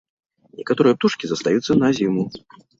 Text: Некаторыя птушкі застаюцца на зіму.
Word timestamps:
Некаторыя 0.61 0.97
птушкі 0.99 1.25
застаюцца 1.35 1.79
на 1.85 1.95
зіму. 2.01 2.29